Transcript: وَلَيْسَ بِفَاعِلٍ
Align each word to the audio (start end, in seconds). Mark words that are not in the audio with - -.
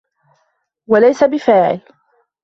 وَلَيْسَ 0.87 1.23
بِفَاعِلٍ 1.23 1.81